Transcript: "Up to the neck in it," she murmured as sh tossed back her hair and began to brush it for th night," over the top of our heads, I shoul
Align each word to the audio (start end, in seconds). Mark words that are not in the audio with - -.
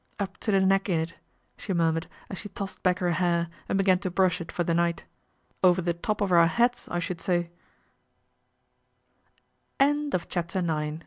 "Up 0.19 0.37
to 0.39 0.51
the 0.51 0.59
neck 0.61 0.89
in 0.89 0.99
it," 0.99 1.15
she 1.57 1.73
murmured 1.73 2.07
as 2.27 2.39
sh 2.39 2.47
tossed 2.55 2.81
back 2.81 2.97
her 2.97 3.11
hair 3.11 3.49
and 3.69 3.77
began 3.77 3.99
to 3.99 4.09
brush 4.09 4.41
it 4.41 4.51
for 4.51 4.63
th 4.63 4.75
night," 4.75 5.05
over 5.63 5.79
the 5.79 5.93
top 5.93 6.21
of 6.21 6.31
our 6.31 6.47
heads, 6.47 6.87
I 6.89 6.97
shoul 6.97 7.45